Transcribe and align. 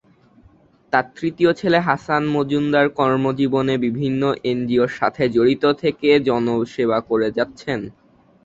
তার 0.93 1.05
তৃতীয় 1.15 1.51
ছেলে 1.53 1.79
হাসান 1.87 2.23
মজুমদার 2.35 2.87
কর্মজীবনে 2.99 3.75
বিভিন্ন 3.85 4.21
এনজিও’র 4.45 4.91
সাথে 4.99 5.23
জড়িত 5.35 5.63
থেকে 5.81 6.09
জনসেবা 6.29 6.99
করে 7.09 7.27
যাচ্ছেন। 7.37 7.79